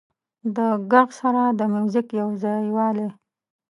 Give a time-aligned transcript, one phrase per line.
[0.55, 0.57] د
[0.91, 3.07] غږ سره د موزیک یو ځایوالی